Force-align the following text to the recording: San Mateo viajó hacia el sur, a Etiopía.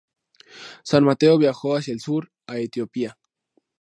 San 0.83 1.03
Mateo 1.03 1.37
viajó 1.37 1.75
hacia 1.75 1.93
el 1.93 1.99
sur, 1.99 2.31
a 2.47 2.57
Etiopía. 2.57 3.19